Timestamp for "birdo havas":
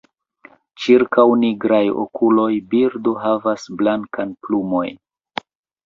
2.73-3.71